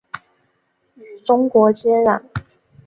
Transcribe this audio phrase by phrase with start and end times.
[0.95, 2.23] 与中国接壤。